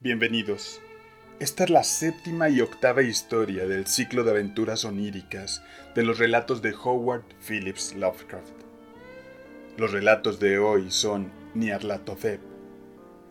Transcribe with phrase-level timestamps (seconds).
[0.00, 0.80] Bienvenidos.
[1.40, 5.60] Esta es la séptima y octava historia del ciclo de aventuras oníricas
[5.96, 8.54] de los relatos de Howard Phillips Lovecraft.
[9.76, 12.40] Los relatos de hoy son Nyarlathotep,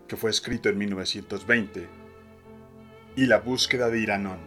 [0.08, 1.88] que fue escrito en 1920,
[3.16, 4.40] y La búsqueda de Iranón,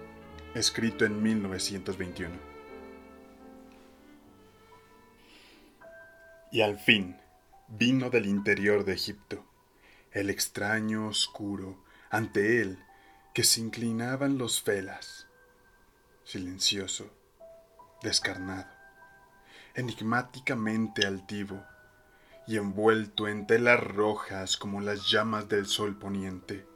[0.54, 2.36] escrito en 1921.
[6.52, 7.18] Y al fin,
[7.68, 9.44] vino del interior de Egipto,
[10.12, 12.78] el extraño oscuro, ante él
[13.34, 15.28] que se inclinaban los felas,
[16.26, 17.10] silencioso,
[18.04, 18.70] descarnado,
[19.76, 21.64] enigmáticamente altivo
[22.46, 26.68] y envuelto en telas rojas como las llamas del sol poniente.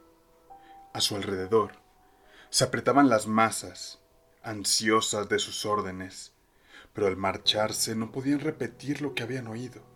[0.94, 1.72] A su alrededor
[2.48, 4.00] se apretaban las masas,
[4.42, 6.32] ansiosas de sus órdenes,
[6.94, 9.95] pero al marcharse no podían repetir lo que habían oído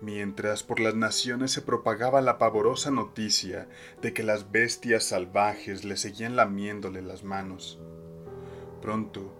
[0.00, 3.68] mientras por las naciones se propagaba la pavorosa noticia
[4.02, 7.80] de que las bestias salvajes le seguían lamiéndole las manos.
[8.82, 9.32] Pronto,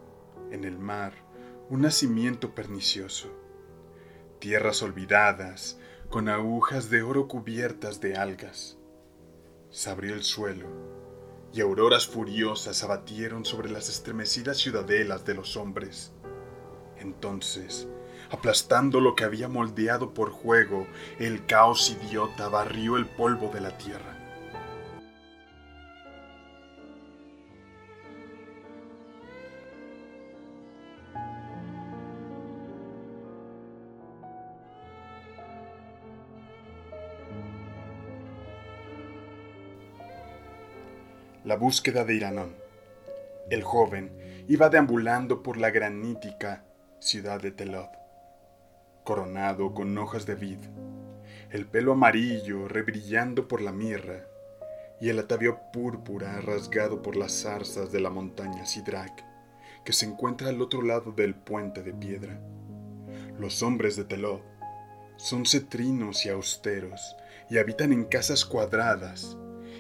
[0.51, 1.13] en el mar,
[1.69, 3.29] un nacimiento pernicioso.
[4.39, 8.79] Tierras olvidadas, con agujas de oro cubiertas de algas.
[9.71, 10.67] Se abrió el suelo,
[11.53, 16.13] y auroras furiosas abatieron sobre las estremecidas ciudadelas de los hombres.
[16.99, 17.89] Entonces,
[18.31, 20.87] aplastando lo que había moldeado por juego,
[21.19, 24.13] el caos idiota barrió el polvo de la tierra.
[41.45, 42.57] La búsqueda de Iranón.
[43.51, 44.11] El joven
[44.49, 46.65] iba deambulando por la granítica
[46.99, 48.06] ciudad de Telod
[49.07, 50.59] coronado con hojas de vid,
[51.51, 54.27] el pelo amarillo rebrillando por la mirra
[55.01, 59.25] y el atavío púrpura rasgado por las zarzas de la montaña Sidrak,
[59.85, 62.41] que se encuentra al otro lado del puente de piedra.
[63.39, 64.41] Los hombres de Telod
[65.17, 67.17] son cetrinos y austeros
[67.49, 69.39] y habitan en casas cuadradas,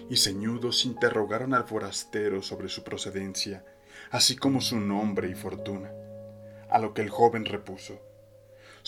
[0.08, 3.64] y ceñudos interrogaron al forastero sobre su procedencia,
[4.12, 5.91] así como su nombre y fortuna.
[6.70, 8.00] A lo que el joven repuso,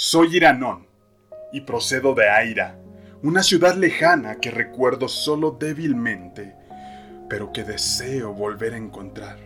[0.01, 0.87] soy Iranón
[1.53, 2.79] y procedo de Aira,
[3.25, 6.55] una ciudad lejana que recuerdo solo débilmente,
[7.29, 9.41] pero que deseo volver a encontrar.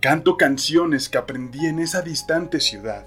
[0.00, 3.06] Canto canciones que aprendí en esa distante ciudad,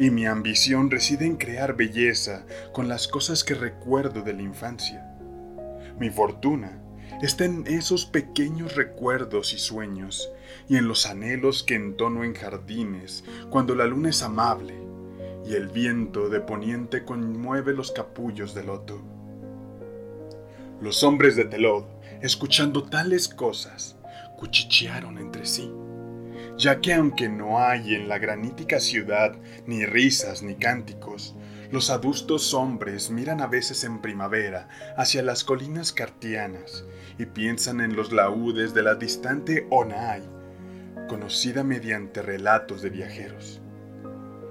[0.00, 5.08] y mi ambición reside en crear belleza con las cosas que recuerdo de la infancia.
[5.96, 6.82] Mi fortuna
[7.22, 10.28] está en esos pequeños recuerdos y sueños,
[10.68, 14.87] y en los anhelos que entono en jardines cuando la luna es amable
[15.48, 19.00] y el viento de poniente conmueve los capullos del loto.
[20.82, 21.84] Los hombres de Telod,
[22.20, 23.96] escuchando tales cosas,
[24.36, 25.72] cuchichearon entre sí,
[26.58, 29.36] ya que aunque no hay en la granítica ciudad
[29.66, 31.34] ni risas ni cánticos,
[31.72, 36.84] los adustos hombres miran a veces en primavera hacia las colinas cartianas
[37.18, 40.22] y piensan en los laúdes de la distante Onai,
[41.08, 43.62] conocida mediante relatos de viajeros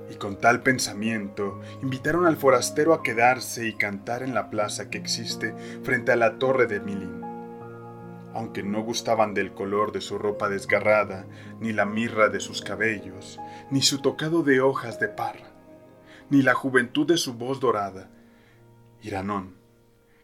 [0.10, 4.98] y con tal pensamiento invitaron al forastero a quedarse y cantar en la plaza que
[4.98, 5.54] existe
[5.84, 7.22] frente a la torre de Milín.
[8.34, 11.26] Aunque no gustaban del color de su ropa desgarrada,
[11.60, 13.40] ni la mirra de sus cabellos,
[13.72, 15.52] ni su tocado de hojas de parra,
[16.30, 18.10] ni la juventud de su voz dorada,
[19.02, 19.56] Iranón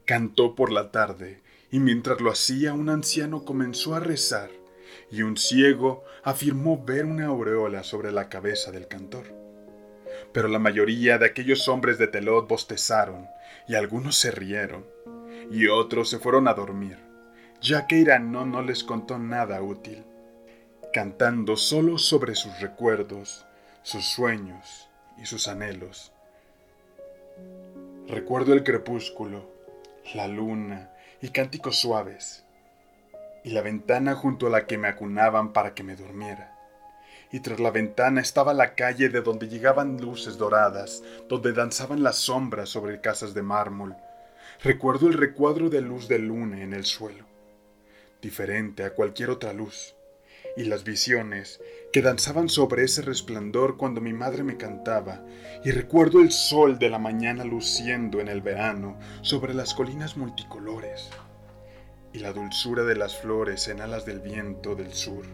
[0.06, 1.42] cantó por la tarde,
[1.72, 4.52] y mientras lo hacía un anciano comenzó a rezar,
[5.10, 9.43] y un ciego afirmó ver una aureola sobre la cabeza del cantor
[10.34, 13.28] pero la mayoría de aquellos hombres de Telot bostezaron,
[13.68, 14.84] y algunos se rieron,
[15.52, 16.98] y otros se fueron a dormir,
[17.62, 20.04] ya que Iranón no les contó nada útil,
[20.92, 23.46] cantando solo sobre sus recuerdos,
[23.84, 24.90] sus sueños
[25.22, 26.12] y sus anhelos.
[28.08, 29.50] Recuerdo el crepúsculo,
[30.16, 30.90] la luna
[31.22, 32.44] y cánticos suaves,
[33.44, 36.53] y la ventana junto a la que me acunaban para que me durmiera
[37.34, 42.18] y tras la ventana estaba la calle de donde llegaban luces doradas, donde danzaban las
[42.18, 43.96] sombras sobre casas de mármol.
[44.62, 47.26] Recuerdo el recuadro de luz de luna en el suelo,
[48.22, 49.96] diferente a cualquier otra luz,
[50.56, 51.60] y las visiones
[51.92, 55.26] que danzaban sobre ese resplandor cuando mi madre me cantaba,
[55.64, 61.10] y recuerdo el sol de la mañana luciendo en el verano sobre las colinas multicolores,
[62.14, 65.26] y la dulzura de las flores en alas del viento del sur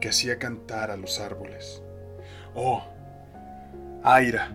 [0.00, 1.82] que hacía cantar a los árboles.
[2.54, 2.82] Oh,
[4.02, 4.52] Aira,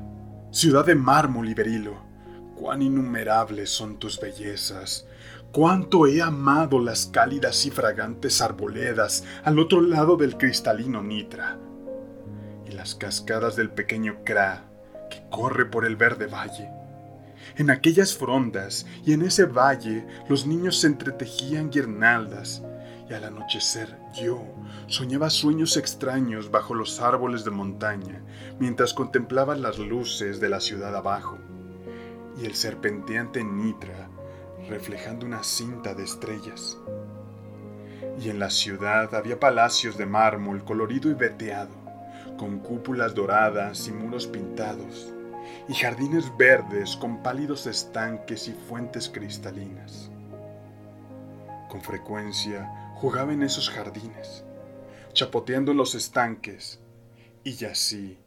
[0.51, 1.97] ciudad de mármol y berilo,
[2.55, 5.05] cuán innumerables son tus bellezas,
[5.51, 11.57] cuánto he amado las cálidas y fragantes arboledas al otro lado del cristalino Nitra
[12.65, 14.63] y las cascadas del pequeño Kra
[15.09, 16.69] que corre por el verde valle.
[17.57, 22.63] En aquellas frondas y en ese valle los niños se entretejían guirnaldas
[23.09, 24.41] y al anochecer yo
[24.87, 28.21] soñaba sueños extraños bajo los árboles de montaña
[28.59, 31.37] mientras contemplaba las luces de la ciudad abajo
[32.41, 34.09] y el serpenteante Nitra
[34.69, 36.77] reflejando una cinta de estrellas.
[38.19, 41.73] Y en la ciudad había palacios de mármol colorido y veteado,
[42.37, 45.13] con cúpulas doradas y muros pintados,
[45.67, 50.09] y jardines verdes con pálidos estanques y fuentes cristalinas.
[51.69, 54.45] Con frecuencia jugaba en esos jardines,
[55.11, 56.79] chapoteando en los estanques,
[57.43, 58.17] y yací,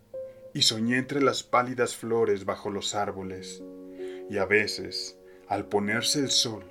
[0.53, 3.63] y soñé entre las pálidas flores bajo los árboles,
[4.29, 5.19] y a veces,
[5.49, 6.71] al ponerse el sol,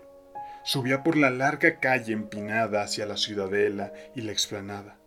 [0.63, 4.99] subía por la larga calle empinada hacia la ciudadela y la explanada,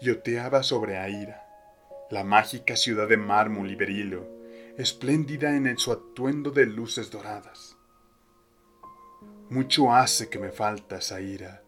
[0.00, 1.48] y oteaba sobre Aira,
[2.12, 4.28] la mágica ciudad de mármol y berilo,
[4.78, 7.76] espléndida en su atuendo de luces doradas.
[9.48, 11.64] Mucho hace que me falta Zaira,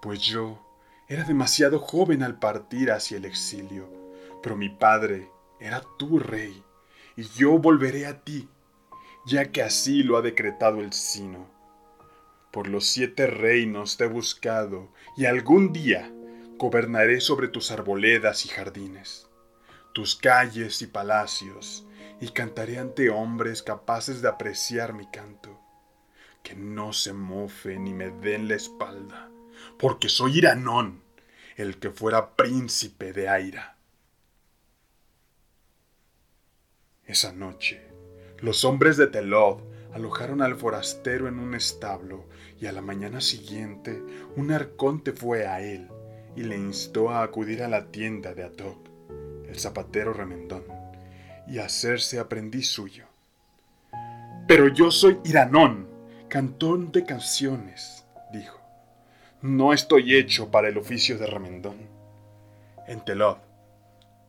[0.00, 0.64] pues yo
[1.08, 3.88] era demasiado joven al partir hacia el exilio,
[4.42, 5.30] pero mi padre
[5.60, 6.62] era tu rey,
[7.16, 8.48] y yo volveré a ti
[9.28, 11.46] ya que así lo ha decretado el sino.
[12.50, 16.10] Por los siete reinos te he buscado, y algún día
[16.56, 19.28] gobernaré sobre tus arboledas y jardines,
[19.92, 21.86] tus calles y palacios,
[22.20, 25.60] y cantaré ante hombres capaces de apreciar mi canto.
[26.42, 29.28] Que no se mofen ni me den la espalda,
[29.78, 31.02] porque soy Iranón,
[31.56, 33.76] el que fuera príncipe de Aira.
[37.06, 37.88] Esa noche
[38.40, 39.58] los hombres de Telod
[39.92, 42.26] alojaron al forastero en un establo
[42.60, 44.00] y a la mañana siguiente
[44.36, 45.88] un arconte fue a él
[46.36, 48.78] y le instó a acudir a la tienda de Atok,
[49.48, 50.62] el zapatero remendón,
[51.48, 53.06] y hacerse aprendiz suyo.
[54.46, 55.88] Pero yo soy Iranón,
[56.28, 58.57] cantón de canciones, dijo.
[59.40, 61.76] No estoy hecho para el oficio de remendón.
[62.88, 63.36] En Telod,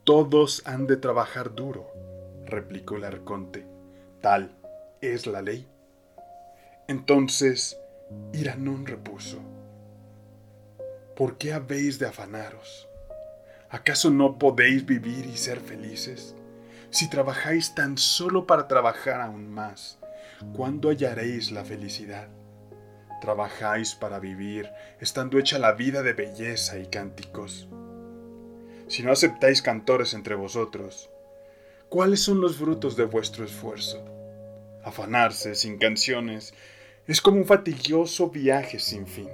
[0.04, 1.92] todos han de trabajar duro,
[2.46, 3.66] replicó el arconte
[4.22, 4.56] Tal
[5.02, 5.68] es la ley.
[6.88, 7.76] Entonces
[8.34, 9.40] Iranón repuso,
[11.16, 12.88] ¿por qué habéis de afanaros?
[13.72, 16.36] ¿Acaso no podéis vivir y ser felices?
[16.92, 19.98] Si trabajáis tan solo para trabajar aún más,
[20.56, 22.28] ¿cuándo hallaréis la felicidad?
[23.22, 24.70] Trabajáis para vivir,
[25.00, 27.68] estando hecha la vida de belleza y cánticos.
[28.88, 31.10] Si no aceptáis cantores entre vosotros,
[31.90, 34.06] ¿Cuáles son los frutos de vuestro esfuerzo?
[34.84, 36.54] Afanarse sin canciones
[37.08, 39.28] es como un fatigioso viaje sin fin.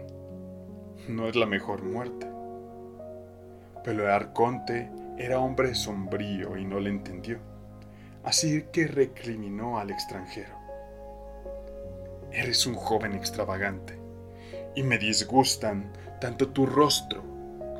[1.09, 2.27] No es la mejor muerte.
[3.83, 7.39] Pero el arconte era hombre sombrío y no le entendió.
[8.23, 10.55] Así que recriminó al extranjero.
[12.35, 13.97] Eres un joven extravagante
[14.75, 17.23] y me disgustan tanto tu rostro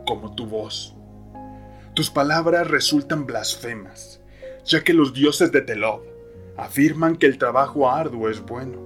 [0.07, 0.95] como tu voz.
[1.93, 4.21] Tus palabras resultan blasfemas
[4.65, 6.01] ya que los dioses de Telod
[6.57, 8.83] afirman que el trabajo arduo es bueno.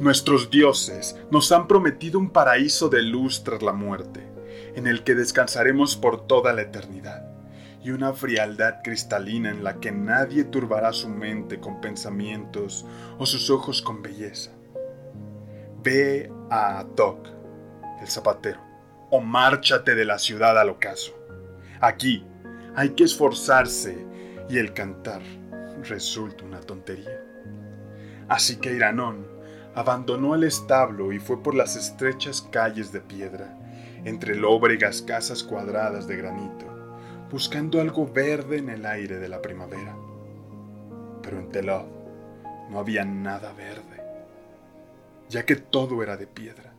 [0.00, 4.26] Nuestros dioses nos han prometido un paraíso de luz tras la muerte,
[4.74, 7.28] en el que descansaremos por toda la eternidad,
[7.82, 12.84] y una frialdad cristalina en la que nadie turbará su mente con pensamientos
[13.18, 14.57] o sus ojos con belleza.
[15.88, 17.28] Ve a Atok,
[18.02, 18.60] el zapatero,
[19.08, 21.14] o márchate de la ciudad al ocaso.
[21.80, 22.26] Aquí
[22.76, 23.96] hay que esforzarse
[24.50, 25.22] y el cantar
[25.88, 27.24] resulta una tontería.
[28.28, 29.26] Así que Iranón
[29.74, 33.56] abandonó el establo y fue por las estrechas calles de piedra,
[34.04, 36.66] entre lóbregas casas cuadradas de granito,
[37.30, 39.96] buscando algo verde en el aire de la primavera.
[41.22, 41.86] Pero en Telod
[42.68, 43.97] no había nada verde,
[45.28, 46.74] ya que todo era de piedra.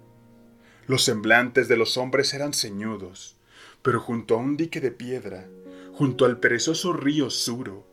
[0.87, 3.37] Los semblantes de los hombres eran ceñudos,
[3.81, 5.47] pero junto a un dique de piedra
[5.99, 7.85] Junto al perezoso río Suro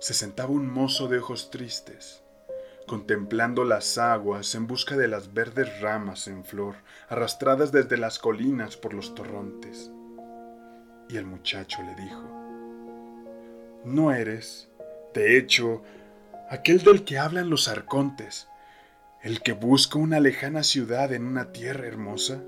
[0.00, 2.22] se sentaba un mozo de ojos tristes,
[2.86, 6.76] contemplando las aguas en busca de las verdes ramas en flor
[7.10, 9.90] arrastradas desde las colinas por los torrontes.
[11.10, 12.22] Y el muchacho le dijo,
[13.84, 14.70] No eres,
[15.12, 15.82] de hecho,
[16.48, 18.48] aquel del que hablan los arcontes,
[19.24, 22.40] el que busca una lejana ciudad en una tierra hermosa.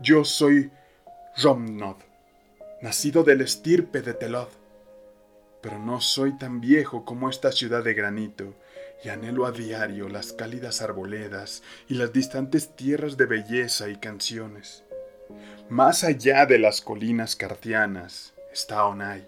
[0.00, 0.70] Yo soy
[1.36, 1.96] Romnod
[2.84, 4.48] nacido del estirpe de Telod.
[5.62, 8.54] Pero no soy tan viejo como esta ciudad de granito,
[9.02, 14.84] y anhelo a diario las cálidas arboledas y las distantes tierras de belleza y canciones.
[15.70, 19.26] Más allá de las colinas cartianas está Onai,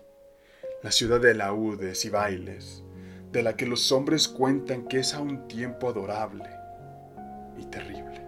[0.83, 2.83] la ciudad de laúdes y bailes,
[3.33, 6.49] de la que los hombres cuentan que es a un tiempo adorable
[7.59, 8.23] y terrible.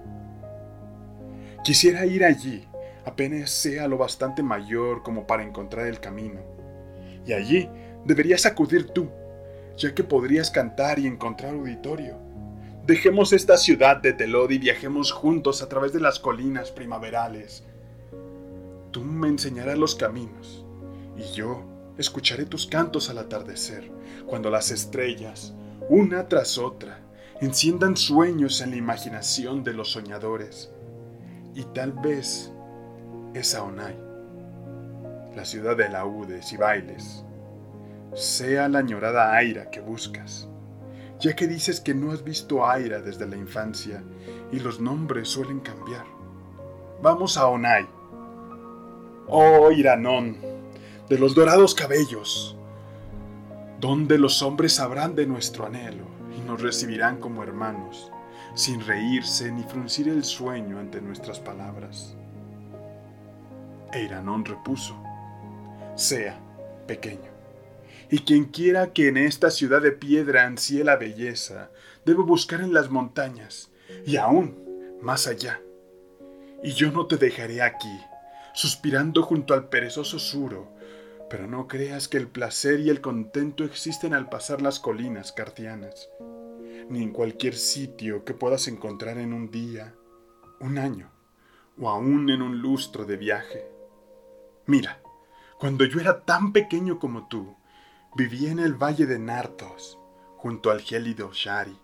[1.64, 2.67] Quisiera ir allí,
[3.05, 6.40] apenas sea lo bastante mayor como para encontrar el camino,
[7.26, 7.69] y allí
[8.05, 9.09] deberías acudir tú,
[9.76, 12.17] ya que podrías cantar y encontrar auditorio.
[12.87, 17.64] Dejemos esta ciudad de Telod y viajemos juntos a través de las colinas primaverales.
[18.90, 20.64] Tú me enseñarás los caminos
[21.19, 21.62] y yo
[21.99, 23.90] escucharé tus cantos al atardecer,
[24.26, 25.55] cuando las estrellas,
[25.88, 27.00] una tras otra,
[27.40, 30.73] enciendan sueños en la imaginación de los soñadores.
[31.55, 32.52] Y tal vez
[33.35, 33.97] esa Onai,
[35.35, 37.25] la ciudad de laudes y bailes,
[38.14, 40.49] sea la añorada Aira que buscas,
[41.21, 44.02] ya que dices que no has visto Aira desde la infancia
[44.52, 46.05] y los nombres suelen cambiar.
[47.02, 47.87] Vamos a Onai.
[49.26, 50.38] Oh Iranón,
[51.09, 52.57] de los dorados cabellos,
[53.81, 56.05] donde los hombres sabrán de nuestro anhelo
[56.37, 58.11] y nos recibirán como hermanos,
[58.55, 62.17] sin reírse ni fruncir el sueño ante nuestras palabras.
[63.93, 64.97] E Iranón repuso,
[65.97, 66.38] sea
[66.87, 67.38] pequeño
[68.11, 71.71] y quien quiera que en esta ciudad de piedra ansíe la belleza,
[72.05, 73.71] debe buscar en las montañas,
[74.07, 74.57] y aún
[75.03, 75.61] más allá.
[76.62, 78.00] Y yo no te dejaré aquí,
[78.55, 80.73] suspirando junto al perezoso suro,
[81.30, 86.08] pero no creas que el placer y el contento existen al pasar las colinas cartianas,
[86.88, 89.94] ni en cualquier sitio que puedas encontrar en un día,
[90.61, 91.11] un año,
[91.78, 93.70] o aún en un lustro de viaje.
[94.66, 95.00] Mira,
[95.58, 97.58] cuando yo era tan pequeño como tú,
[98.14, 99.99] Vivía en el valle de Nartos,
[100.38, 101.78] junto al gélido Shari,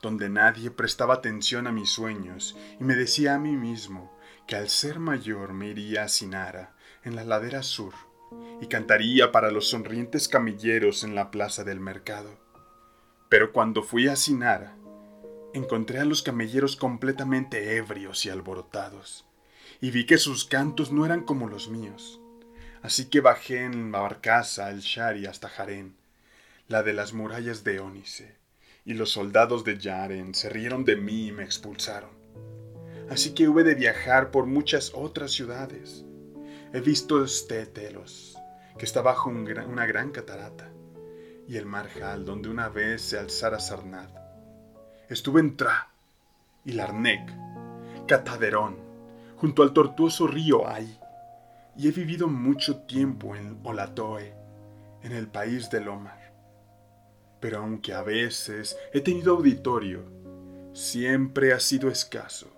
[0.00, 4.16] donde nadie prestaba atención a mis sueños y me decía a mí mismo
[4.46, 7.92] que al ser mayor me iría a Sinara, en la ladera sur,
[8.60, 12.30] y cantaría para los sonrientes camilleros en la plaza del mercado.
[13.28, 14.76] Pero cuando fui a Sinara,
[15.54, 19.26] encontré a los camelleros completamente ebrios y alborotados,
[19.80, 22.20] y vi que sus cantos no eran como los míos
[22.82, 25.96] Así que bajé en la barcaza al Shari hasta Jarén,
[26.68, 28.36] la de las murallas de Ónice,
[28.84, 32.10] y los soldados de Yaren se rieron de mí y me expulsaron.
[33.10, 36.04] Así que hube de viajar por muchas otras ciudades.
[36.70, 38.36] He visto Estételos,
[38.76, 40.70] que está bajo una gran catarata,
[41.48, 44.10] y el marjal donde una vez se alzara Sarnad.
[45.08, 45.88] Estuve en Tra
[46.66, 47.32] y Larnec,
[48.06, 48.76] Cataderón,
[49.36, 51.00] junto al tortuoso río Ay,
[51.74, 54.34] y he vivido mucho tiempo en Olatoe,
[55.02, 56.34] en el país del Omar.
[57.40, 60.04] Pero aunque a veces he tenido auditorio,
[60.74, 62.52] siempre ha sido escaso,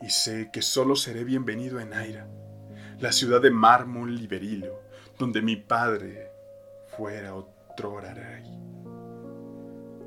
[0.00, 2.26] y sé que solo seré bienvenido en Aira,
[2.98, 4.82] la ciudad de mármol y berilo,
[5.18, 6.30] donde mi padre
[6.96, 8.44] fuera otro rey.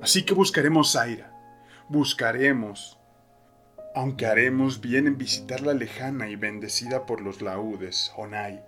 [0.01, 1.31] Así que buscaremos Aira,
[1.89, 2.99] buscaremos
[3.95, 8.63] aunque haremos bien en visitar la lejana y bendecida por los laúdes, Onai,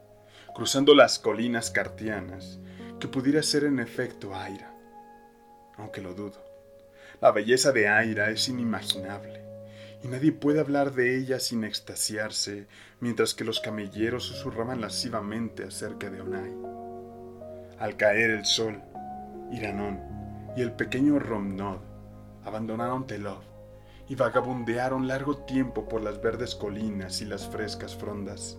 [0.55, 2.59] cruzando las colinas cartianas,
[2.99, 4.73] que pudiera ser en efecto Aira,
[5.77, 6.43] aunque lo dudo.
[7.21, 9.43] La belleza de Aira es inimaginable,
[10.03, 12.67] y nadie puede hablar de ella sin extasiarse,
[13.00, 16.53] mientras que los camelleros susurraban lascivamente acerca de Onai.
[17.79, 18.81] Al caer el sol,
[19.51, 20.00] Iranón
[20.55, 21.79] y el pequeño Romnod
[22.43, 23.41] abandonaron Telov
[24.08, 28.58] y vagabundearon largo tiempo por las verdes colinas y las frescas frondas.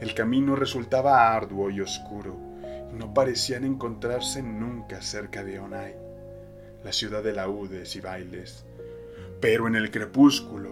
[0.00, 2.36] El camino resultaba arduo y oscuro,
[2.92, 5.96] y no parecían encontrarse nunca cerca de Onai,
[6.84, 8.64] la ciudad de laúdes y bailes.
[9.42, 10.70] Pero en el crepúsculo,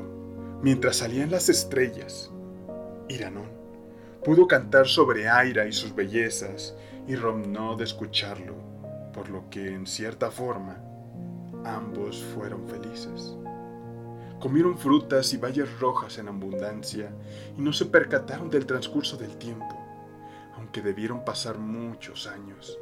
[0.63, 2.31] mientras salían las estrellas,
[3.09, 3.51] Iranón
[4.25, 6.77] pudo cantar sobre Aira y sus bellezas,
[7.09, 8.55] y Romnó de escucharlo,
[9.13, 10.79] por lo que, en cierta forma,
[11.65, 13.35] ambos fueron felices.
[14.39, 17.11] Comieron frutas y bayas rojas en abundancia
[17.59, 19.77] y no se percataron del transcurso del tiempo,
[20.55, 22.79] aunque debieron pasar muchos años.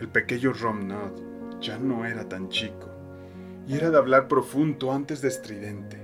[0.00, 2.91] El pequeño Romnod ya no era tan chico
[3.66, 5.98] y era de hablar profundo antes de estridente,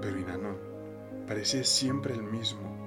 [0.00, 0.56] pero Inanón
[1.26, 2.78] parecía siempre el mismo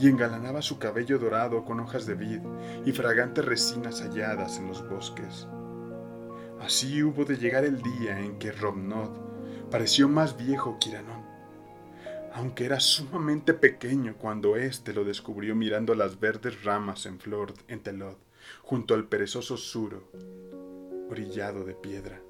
[0.00, 2.40] y engalanaba su cabello dorado con hojas de vid
[2.86, 5.46] y fragantes resinas halladas en los bosques.
[6.60, 9.10] Así hubo de llegar el día en que Romnod
[9.70, 11.24] pareció más viejo que Iranón,
[12.32, 17.80] aunque era sumamente pequeño cuando éste lo descubrió mirando las verdes ramas en flor en
[17.80, 18.16] Telod,
[18.62, 20.04] junto al perezoso suro,
[21.10, 22.20] orillado de piedra.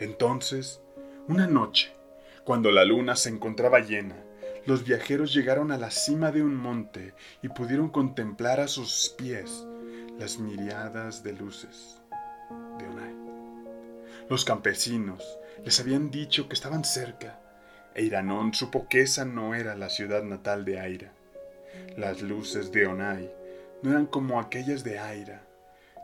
[0.00, 0.80] Entonces,
[1.26, 1.92] una noche,
[2.44, 4.16] cuando la luna se encontraba llena,
[4.64, 9.66] los viajeros llegaron a la cima de un monte y pudieron contemplar a sus pies
[10.18, 12.00] las miriadas de luces
[12.78, 13.14] de Onai.
[14.28, 15.24] Los campesinos
[15.64, 17.40] les habían dicho que estaban cerca,
[17.94, 21.12] e Iranón supo que esa no era la ciudad natal de Aira.
[21.96, 23.32] Las luces de Onai
[23.82, 25.42] no eran como aquellas de Aira,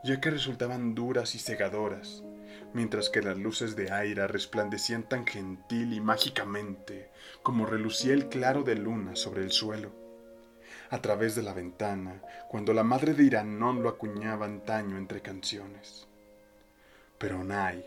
[0.03, 2.25] ya que resultaban duras y cegadoras,
[2.73, 7.11] mientras que las luces de Aira resplandecían tan gentil y mágicamente
[7.43, 9.93] como relucía el claro de luna sobre el suelo.
[10.91, 16.07] A través de la ventana, cuando la madre de Iranón lo acuñaba antaño entre canciones.
[17.19, 17.85] Pero Onai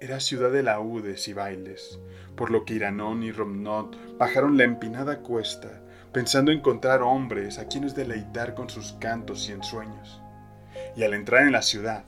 [0.00, 1.98] era ciudad de laúdes y bailes,
[2.36, 5.80] por lo que Iranón y Romnot bajaron la empinada cuesta,
[6.12, 10.20] pensando encontrar hombres a quienes deleitar con sus cantos y ensueños.
[10.96, 12.04] Y al entrar en la ciudad,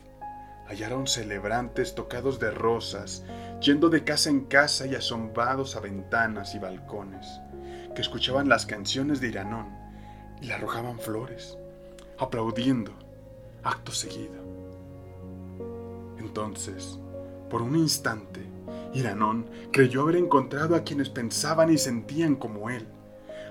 [0.68, 3.24] hallaron celebrantes tocados de rosas,
[3.60, 7.40] yendo de casa en casa y asombrados a ventanas y balcones,
[7.94, 9.68] que escuchaban las canciones de Iranón
[10.40, 11.56] y le arrojaban flores,
[12.18, 12.92] aplaudiendo
[13.62, 14.44] acto seguido.
[16.18, 16.98] Entonces,
[17.50, 18.44] por un instante,
[18.92, 22.86] Iranón creyó haber encontrado a quienes pensaban y sentían como él,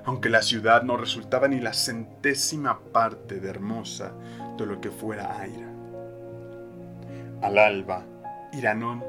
[0.05, 4.13] aunque la ciudad no resultaba ni la centésima parte de hermosa
[4.57, 5.74] de lo que fuera Aira.
[7.41, 8.05] Al alba,
[8.53, 9.03] Iranón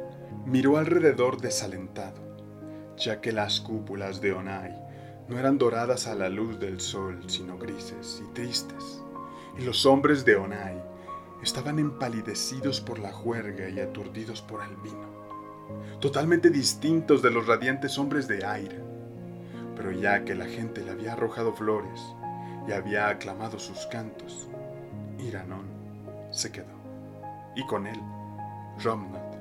[0.45, 2.21] miró alrededor desalentado,
[2.97, 4.75] ya que las cúpulas de Onai
[5.29, 9.03] no eran doradas a la luz del sol, sino grises y tristes,
[9.59, 10.83] y los hombres de Onai
[11.43, 15.07] estaban empalidecidos por la juerga y aturdidos por el vino,
[16.01, 18.81] totalmente distintos de los radiantes hombres de aire.
[19.77, 22.03] Pero ya que la gente le había arrojado flores
[22.67, 24.49] y había aclamado sus cantos,
[25.19, 25.67] Iranón
[26.33, 26.75] se quedó,
[27.55, 28.01] y con él
[28.83, 29.37] Romnat,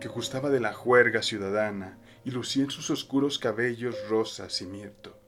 [0.00, 5.18] que gustaba de la juerga ciudadana y lucía en sus oscuros cabellos rosas y mirto.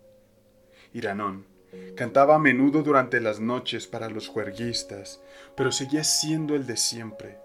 [0.93, 1.57] Iranón
[1.97, 5.21] Cantaba a menudo durante las noches para los juerguistas,
[5.57, 7.39] pero seguía siendo el de siempre,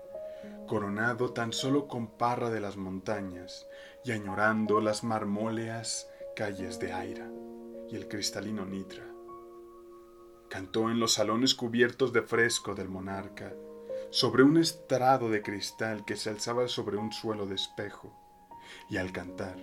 [0.67, 3.67] coronado tan solo con parra de las montañas
[4.03, 7.29] y añorando las marmóleas calles de Aira
[7.89, 9.05] y el cristalino Nitra.
[10.49, 13.53] Cantó en los salones cubiertos de fresco del monarca,
[14.11, 18.13] sobre un estrado de cristal que se alzaba sobre un suelo de espejo,
[18.89, 19.57] y al cantar,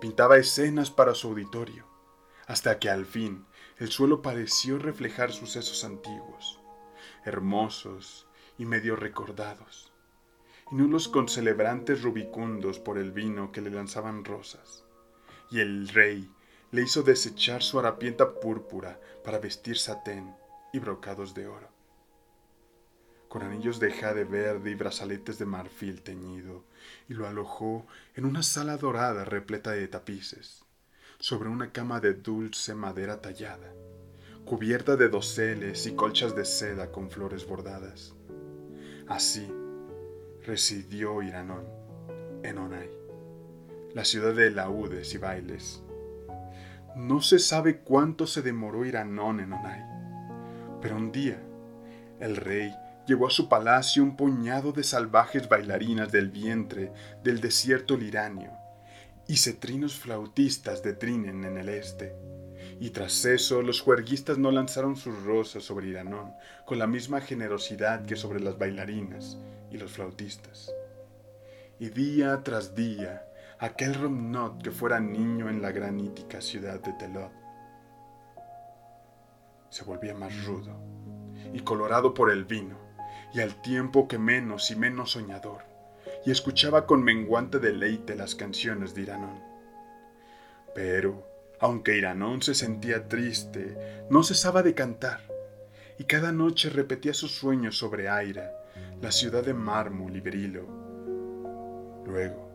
[0.00, 1.86] pintaba escenas para su auditorio,
[2.46, 3.46] hasta que al fin
[3.78, 6.60] el suelo pareció reflejar sucesos antiguos,
[7.24, 8.26] hermosos
[8.58, 9.92] y medio recordados,
[10.70, 14.84] y nulos con celebrantes rubicundos por el vino que le lanzaban rosas.
[15.50, 16.30] Y el rey
[16.70, 20.34] le hizo desechar su harapienta púrpura para vestir satén
[20.72, 21.68] y brocados de oro,
[23.28, 26.64] con anillos de jade verde y brazaletes de marfil teñido,
[27.08, 30.64] y lo alojó en una sala dorada repleta de tapices
[31.18, 33.72] sobre una cama de dulce madera tallada,
[34.44, 38.14] cubierta de doseles y colchas de seda con flores bordadas.
[39.08, 39.50] Así
[40.44, 41.64] residió Iranón
[42.42, 42.90] en Onai,
[43.94, 45.82] la ciudad de laúdes y bailes.
[46.94, 49.82] No se sabe cuánto se demoró Iranón en Onai,
[50.80, 51.42] pero un día
[52.20, 52.72] el rey
[53.06, 56.92] llevó a su palacio un puñado de salvajes bailarinas del vientre
[57.22, 58.50] del desierto liranio
[59.28, 62.14] y cetrinos flautistas de Trinen en el este.
[62.78, 66.32] Y tras eso, los juerguistas no lanzaron sus rosas sobre Iranón
[66.64, 69.38] con la misma generosidad que sobre las bailarinas
[69.70, 70.72] y los flautistas.
[71.78, 73.26] Y día tras día,
[73.58, 77.32] aquel Romnot que fuera niño en la granítica ciudad de Telot
[79.70, 80.74] se volvía más rudo
[81.52, 82.78] y colorado por el vino,
[83.36, 85.62] y al tiempo que menos y menos soñador
[86.24, 89.42] y escuchaba con menguante deleite las canciones de Iranón.
[90.74, 91.28] Pero,
[91.60, 95.20] aunque Iranón se sentía triste, no cesaba de cantar,
[95.98, 98.52] y cada noche repetía sus sueños sobre Aira,
[99.02, 100.66] la ciudad de mármol y berilo.
[102.06, 102.48] Luego,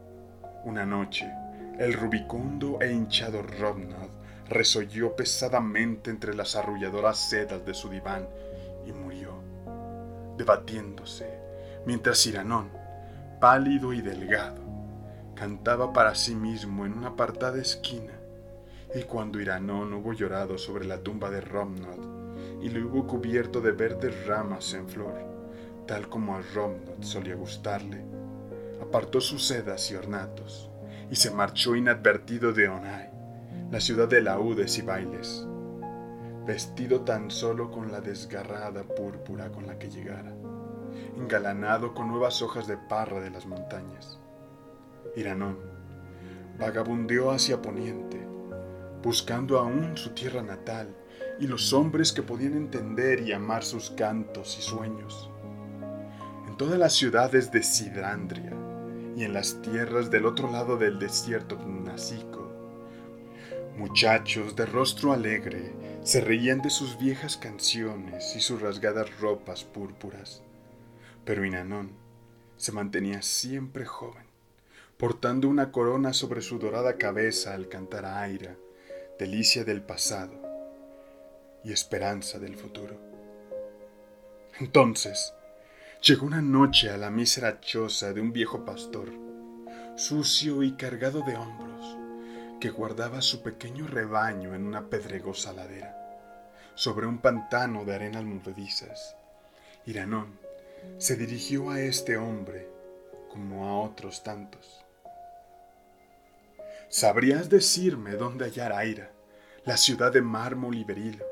[0.65, 1.32] una noche,
[1.78, 4.10] el rubicundo e hinchado Robnad
[4.50, 8.28] resolló pesadamente entre las arrulladoras sedas de su diván
[8.88, 9.51] y murió,
[10.38, 11.28] debatiéndose,
[11.86, 12.70] mientras Iranón,
[13.39, 14.62] pálido y delgado,
[15.36, 18.13] cantaba para sí mismo en una apartada esquina,
[18.94, 22.12] y cuando Iranón hubo llorado sobre la tumba de Romnod
[22.62, 25.13] y le hubo cubierto de verdes ramas en flor,
[25.88, 28.04] tal como a Romnod solía gustarle,
[28.82, 30.70] apartó sus sedas y ornatos
[31.10, 33.10] y se marchó inadvertido de Onai,
[33.72, 35.48] la ciudad de laúdes y bailes,
[36.52, 40.36] vestido tan solo con la desgarrada púrpura con la que llegara
[41.18, 44.20] engalanado con nuevas hojas de parra de las montañas.
[45.16, 45.58] Iranón,
[46.60, 48.20] vagabundeó hacia Poniente,
[49.02, 50.94] buscando aún su tierra natal
[51.40, 55.30] y los hombres que podían entender y amar sus cantos y sueños.
[56.50, 58.54] En todas las ciudades de Sidandria
[59.16, 62.52] y en las tierras del otro lado del desierto Nacico,
[63.78, 70.42] muchachos de rostro alegre se reían de sus viejas canciones y sus rasgadas ropas púrpuras.
[71.26, 71.92] Pero Inanón
[72.58, 74.26] se mantenía siempre joven,
[74.98, 78.56] portando una corona sobre su dorada cabeza al cantar a Aira,
[79.20, 80.34] delicia del pasado
[81.64, 83.00] y esperanza del futuro.
[84.60, 85.34] Entonces,
[86.02, 89.10] llegó una noche a la mísera choza de un viejo pastor,
[89.96, 91.71] sucio y cargado de hombros,
[92.62, 95.97] que guardaba su pequeño rebaño en una pedregosa ladera,
[96.76, 99.17] sobre un pantano de arenas movedizas.
[99.88, 100.39] Iranón
[101.00, 102.69] se dirigió a este hombre
[103.32, 104.86] como a otros tantos.
[106.88, 109.10] ¿Sabrías decirme dónde hallar Aira,
[109.65, 111.26] la ciudad de mármol y berilo,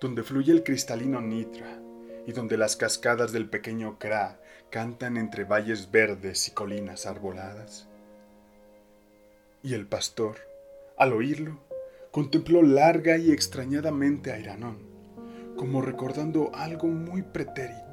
[0.00, 1.78] donde fluye el cristalino Nitra
[2.26, 7.86] y donde las cascadas del pequeño Kra cantan entre valles verdes y colinas arboladas?
[9.62, 10.36] Y el pastor,
[10.96, 11.58] al oírlo,
[12.10, 14.78] contempló larga y extrañadamente a Iranón,
[15.56, 17.92] como recordando algo muy pretérito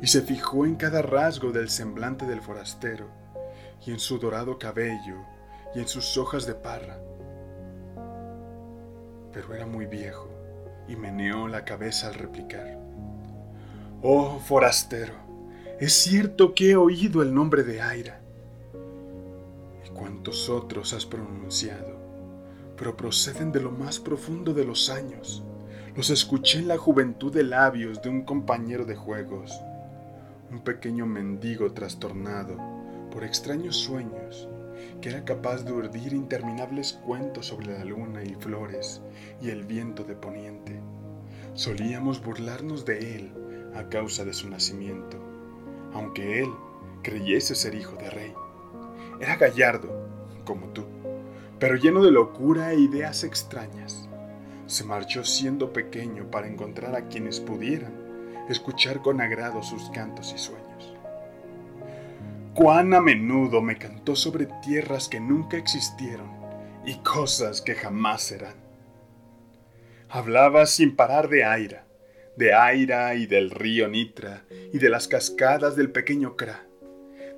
[0.00, 3.08] y se fijó en cada rasgo del semblante del forastero,
[3.84, 5.24] y en su dorado cabello,
[5.74, 6.98] y en sus hojas de parra.
[9.32, 10.30] Pero era muy viejo,
[10.88, 12.78] y meneó la cabeza al replicar.
[14.02, 15.14] Oh, forastero,
[15.80, 18.17] es cierto que he oído el nombre de Aira.
[19.98, 21.98] ¿Y cuántos otros has pronunciado?
[22.76, 25.42] Pero proceden de lo más profundo de los años.
[25.96, 29.60] Los escuché en la juventud de labios de un compañero de juegos
[30.50, 32.56] un pequeño mendigo trastornado
[33.10, 34.48] por extraños sueños,
[35.00, 39.02] que era capaz de urdir interminables cuentos sobre la luna y flores
[39.42, 40.80] y el viento de poniente.
[41.54, 43.32] Solíamos burlarnos de él
[43.74, 45.18] a causa de su nacimiento,
[45.92, 46.50] aunque él
[47.02, 48.32] creyese ser hijo de rey.
[49.20, 49.88] Era gallardo,
[50.44, 50.84] como tú,
[51.58, 54.08] pero lleno de locura e ideas extrañas.
[54.66, 58.08] Se marchó siendo pequeño para encontrar a quienes pudieran
[58.48, 60.94] escuchar con agrado sus cantos y sueños.
[62.54, 66.30] Cuán a menudo me cantó sobre tierras que nunca existieron
[66.84, 68.54] y cosas que jamás serán.
[70.08, 71.86] Hablaba sin parar de Aira,
[72.36, 76.64] de Aira y del río Nitra y de las cascadas del pequeño Kra.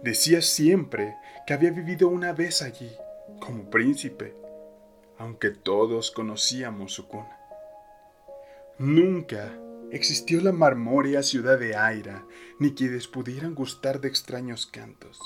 [0.03, 1.17] Decía siempre
[1.51, 2.93] que había vivido una vez allí,
[3.41, 4.37] como príncipe,
[5.19, 7.41] aunque todos conocíamos su cuna.
[8.79, 9.53] Nunca
[9.91, 12.25] existió la marmórea ciudad de Aira,
[12.61, 15.19] ni quienes pudieran gustar de extraños cantos,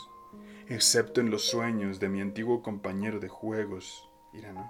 [0.66, 4.66] excepto en los sueños de mi antiguo compañero de juegos, Irano,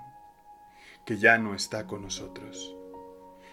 [1.07, 2.75] que ya no está con nosotros.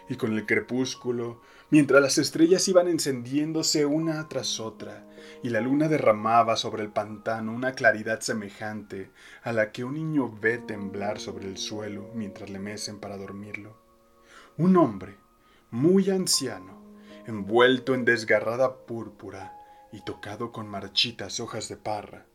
[0.09, 5.05] Y con el crepúsculo, mientras las estrellas iban encendiéndose una tras otra,
[5.43, 9.11] y la luna derramaba sobre el pantano una claridad semejante
[9.43, 13.77] a la que un niño ve temblar sobre el suelo mientras le mecen para dormirlo,
[14.57, 15.17] un hombre,
[15.69, 16.81] muy anciano,
[17.25, 19.57] envuelto en desgarrada púrpura
[19.91, 22.25] y tocado con marchitas hojas de parra,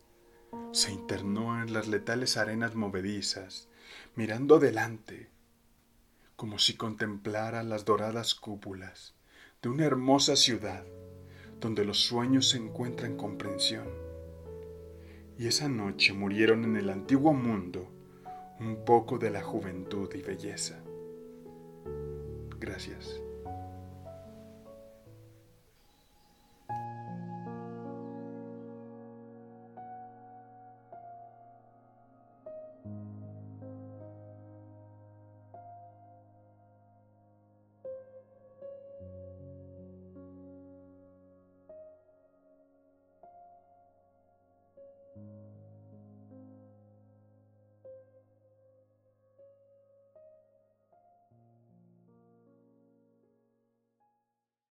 [0.71, 3.67] se internó en las letales arenas movedizas,
[4.15, 5.29] mirando adelante,
[6.37, 9.15] como si contemplara las doradas cúpulas
[9.61, 10.85] de una hermosa ciudad
[11.59, 13.87] donde los sueños se encuentran comprensión.
[15.39, 17.89] Y esa noche murieron en el antiguo mundo
[18.59, 20.79] un poco de la juventud y belleza.
[22.59, 23.19] Gracias.